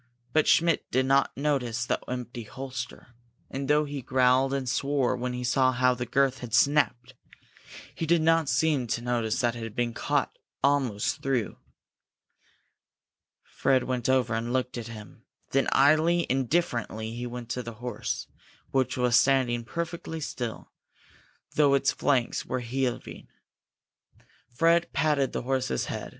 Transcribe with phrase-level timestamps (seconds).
[0.33, 3.09] But Schmidt did not notice the empty holster,
[3.51, 7.13] and though he growled and swore when he saw how the girth had snapped,
[7.93, 11.59] he did not seem to notice that it had been cut almost through.
[13.43, 15.21] Fred went over and looked at him.
[15.51, 18.25] Then, idly, indifferently, he went to the horse,
[18.71, 20.71] which was standing perfectly still,
[21.53, 23.27] though its flanks were still heaving.
[24.51, 26.09] Fred patted the horse's head.